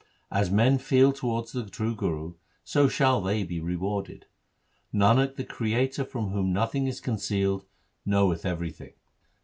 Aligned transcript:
As 0.31 0.49
men 0.49 0.79
feel 0.79 1.13
towards 1.13 1.51
the 1.51 1.69
true 1.69 1.93
Guru, 1.95 2.33
so 2.63 2.87
shall 2.87 3.21
they 3.21 3.43
be 3.43 3.59
rewarded. 3.59 4.25
Nanak, 4.91 5.35
the 5.35 5.43
Creator 5.43 6.05
from 6.05 6.29
whom 6.31 6.51
nothing 6.51 6.87
is 6.87 6.99
concealed, 6.99 7.65
knoweth 8.03 8.43
everything. 8.43 8.93